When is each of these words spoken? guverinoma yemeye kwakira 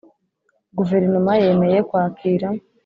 guverinoma 0.77 1.31
yemeye 1.43 1.77
kwakira 1.89 2.47